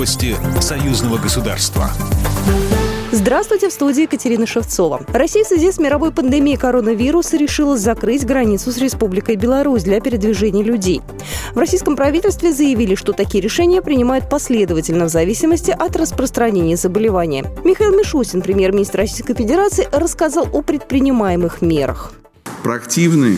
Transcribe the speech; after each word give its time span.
Новости 0.00 0.34
союзного 0.62 1.18
государства. 1.18 1.90
Здравствуйте, 3.12 3.68
в 3.68 3.72
студии 3.72 4.04
Екатерина 4.04 4.46
Шевцова. 4.46 5.04
Россия 5.12 5.44
в 5.44 5.46
связи 5.46 5.70
с 5.70 5.78
мировой 5.78 6.10
пандемией 6.10 6.56
коронавируса 6.56 7.36
решила 7.36 7.76
закрыть 7.76 8.24
границу 8.24 8.72
с 8.72 8.78
Республикой 8.78 9.36
Беларусь 9.36 9.82
для 9.82 10.00
передвижения 10.00 10.62
людей. 10.62 11.02
В 11.52 11.58
российском 11.58 11.96
правительстве 11.96 12.50
заявили, 12.50 12.94
что 12.94 13.12
такие 13.12 13.42
решения 13.44 13.82
принимают 13.82 14.30
последовательно 14.30 15.04
в 15.04 15.10
зависимости 15.10 15.70
от 15.70 15.94
распространения 15.96 16.78
заболевания. 16.78 17.44
Михаил 17.62 17.94
Мишустин, 17.94 18.40
премьер-министр 18.40 19.00
Российской 19.00 19.34
Федерации, 19.34 19.86
рассказал 19.92 20.48
о 20.50 20.62
предпринимаемых 20.62 21.60
мерах. 21.60 22.14
Проактивные 22.62 23.36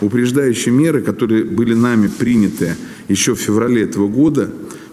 упреждающие 0.00 0.74
меры, 0.74 1.00
которые 1.00 1.44
были 1.44 1.74
нами 1.74 2.08
приняты 2.08 2.74
еще 3.06 3.36
в 3.36 3.38
феврале 3.38 3.84
этого 3.84 4.08
года, 4.08 4.50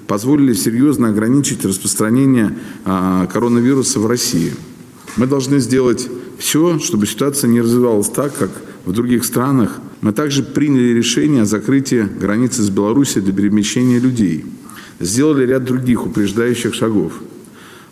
позволили 0.10 0.54
серьезно 0.54 1.10
ограничить 1.10 1.64
распространение 1.64 2.58
а, 2.84 3.28
коронавируса 3.28 4.00
в 4.00 4.08
России. 4.08 4.54
Мы 5.18 5.28
должны 5.28 5.60
сделать 5.60 6.10
все, 6.40 6.80
чтобы 6.80 7.06
ситуация 7.06 7.48
не 7.48 7.62
развивалась 7.62 8.10
так, 8.10 8.36
как 8.36 8.50
в 8.86 8.92
других 8.92 9.24
странах. 9.24 9.80
Мы 10.02 10.12
также 10.12 10.42
приняли 10.42 10.94
решение 10.94 11.44
о 11.44 11.46
закрытии 11.46 12.08
границы 12.20 12.64
с 12.64 12.72
Беларусью 12.72 13.22
для 13.22 13.34
перемещения 13.34 14.00
людей. 14.00 14.46
Сделали 15.00 15.46
ряд 15.46 15.66
других 15.66 16.08
упреждающих 16.08 16.74
шагов. 16.74 17.14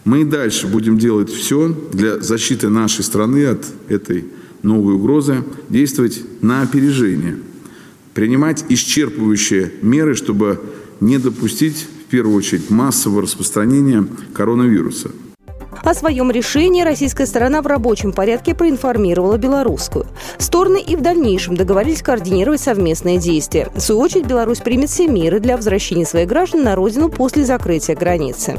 Мы 0.04 0.22
и 0.22 0.26
дальше 0.26 0.66
будем 0.66 0.98
делать 0.98 1.30
все 1.30 1.68
для 1.94 2.20
защиты 2.20 2.70
нашей 2.70 3.04
страны 3.04 3.46
от 3.46 3.64
этой 3.90 4.26
новой 4.64 4.96
угрозы, 4.96 5.44
действовать 5.70 6.24
на 6.42 6.64
опережение, 6.64 7.38
принимать 8.16 8.66
исчерпывающие 8.70 9.72
меры, 9.84 10.16
чтобы 10.16 10.60
не 11.00 11.18
допустить 11.18 11.88
в 12.08 12.10
первую 12.10 12.38
очередь 12.38 12.70
массового 12.70 13.24
распространения 13.24 14.06
коронавируса. 14.34 15.12
О 15.84 15.94
своем 15.94 16.32
решении 16.32 16.82
российская 16.82 17.26
сторона 17.26 17.62
в 17.62 17.68
рабочем 17.68 18.12
порядке 18.12 18.56
проинформировала 18.56 19.38
белорусскую. 19.38 20.06
Стороны 20.38 20.82
и 20.82 20.96
в 20.96 21.02
дальнейшем 21.02 21.56
договорились 21.56 22.02
координировать 22.02 22.62
совместные 22.62 23.20
действия. 23.20 23.70
В 23.74 23.80
свою 23.80 24.02
очередь, 24.02 24.26
Беларусь 24.26 24.60
примет 24.60 24.90
все 24.90 25.08
меры 25.08 25.40
для 25.40 25.56
возвращения 25.56 26.06
своих 26.06 26.28
граждан 26.28 26.64
на 26.64 26.76
родину 26.76 27.10
после 27.10 27.46
закрытия 27.46 27.96
границы. 27.96 28.58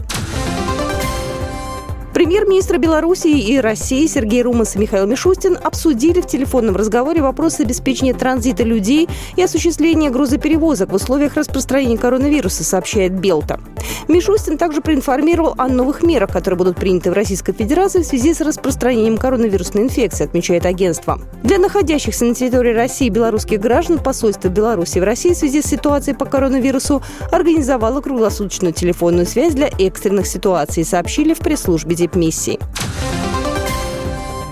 Премьер-министр 2.15 2.79
Белоруссии 2.79 3.39
и 3.39 3.59
России 3.61 4.07
Сергей 4.07 4.43
Румас 4.43 4.75
и 4.75 4.79
Михаил 4.79 5.07
Мишустин 5.07 5.59
обсудили 5.63 6.21
в 6.21 6.27
телефонном 6.27 6.75
разговоре 6.75 7.23
вопросы 7.23 7.63
обеспечения 7.63 8.15
транзита 8.15 8.65
людей 8.65 9.09
и 9.37 9.43
осуществления 9.43 10.11
грузоперевозок 10.11 10.91
в 10.91 10.95
условиях 10.95 11.35
распространения 11.35 11.99
коронавируса, 11.99 12.65
сообщает 12.65 13.13
Белта. 13.19 13.61
Мишустин 14.09 14.57
также 14.57 14.81
проинформировал 14.81 15.55
о 15.59 15.69
новых 15.69 16.03
мерах, 16.03 16.33
которые 16.33 16.57
будут 16.57 16.77
приняты 16.77 17.11
в 17.11 17.15
Российской 17.15 17.53
Федерации 17.53 18.03
в 18.03 18.07
связи 18.07 18.33
с 18.33 18.41
распространением 18.41 19.19
коронавирусной 19.19 19.85
инфекции, 19.85 20.25
отмечает 20.25 20.65
агентство. 20.65 21.21
Для 21.43 21.59
находящихся 21.59 22.25
на 22.25 22.35
территории 22.35 22.73
России 22.73 23.11
белорусских 23.11 23.61
граждан 23.61 23.99
посольство 23.99 24.49
Беларуси 24.49 24.99
в 24.99 25.05
России 25.05 25.35
в 25.35 25.37
связи 25.37 25.61
с 25.61 25.67
ситуацией 25.67 26.17
по 26.17 26.25
коронавирусу 26.25 27.03
организовало 27.31 28.01
круглосуточную 28.01 28.73
телефонную 28.73 29.27
связь 29.27 29.55
для 29.55 29.69
экстренных 29.79 30.27
ситуаций, 30.27 30.85
сообщили 30.85 31.35
в 31.35 31.39
пресс-службе 31.39 31.95
дипмиссии. 31.99 32.59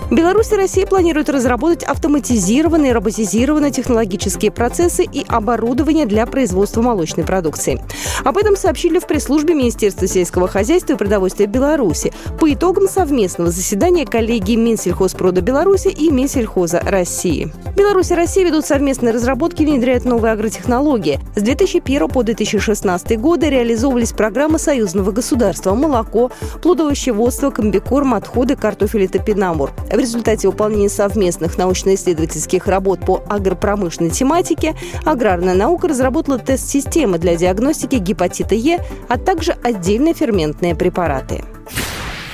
Беларусь 0.09 0.53
и 0.53 0.55
Россия 0.55 0.87
планируют 0.87 1.27
разработать 1.27 1.83
автоматизированные, 1.83 2.93
роботизированные 2.93 3.71
технологические 3.71 4.51
процессы 4.51 5.03
и 5.03 5.25
оборудование 5.27 6.05
для 6.05 6.25
производства 6.25 6.81
молочной 6.81 7.25
продукции. 7.25 7.83
Об 8.23 8.37
этом 8.37 8.55
сообщили 8.55 8.99
в 8.99 9.07
пресс-службе 9.07 9.53
Министерства 9.53 10.07
сельского 10.07 10.47
хозяйства 10.47 10.93
и 10.93 10.95
продовольствия 10.95 11.45
Беларуси 11.45 12.13
по 12.39 12.51
итогам 12.51 12.87
совместного 12.87 13.51
заседания 13.51 14.05
коллегии 14.05 14.55
Минсельхозпрода 14.55 15.41
Беларуси 15.41 15.89
и 15.89 16.09
Минсельхоза 16.09 16.79
России. 16.79 17.51
Беларусь 17.75 18.11
и 18.11 18.15
Россия 18.15 18.45
ведут 18.45 18.65
совместные 18.65 19.13
разработки 19.13 19.63
и 19.63 19.65
внедряют 19.65 20.05
новые 20.05 20.31
агротехнологии. 20.31 21.19
С 21.35 21.41
2001 21.41 22.07
по 22.07 22.23
2016 22.23 23.19
годы 23.19 23.49
реализовывались 23.49 24.13
программы 24.13 24.57
союзного 24.57 25.11
государства 25.11 25.75
«Молоко», 25.75 26.31
«Плодовощеводство», 26.63 27.51
«Комбикорм», 27.51 28.13
«Отходы», 28.13 28.55
«Картофель» 28.55 29.03
и 29.03 29.07
«Топинамур». 29.07 29.71
В 29.97 29.99
результате 29.99 30.47
выполнения 30.47 30.89
совместных 30.89 31.57
научно-исследовательских 31.57 32.67
работ 32.67 32.99
по 32.99 33.23
агропромышленной 33.27 34.11
тематике 34.11 34.75
аграрная 35.03 35.55
наука 35.55 35.87
разработала 35.87 36.37
тест-системы 36.37 37.17
для 37.17 37.35
диагностики 37.35 37.95
гепатита 37.95 38.53
Е, 38.53 38.85
а 39.09 39.17
также 39.17 39.53
отдельные 39.63 40.13
ферментные 40.13 40.75
препараты. 40.75 41.43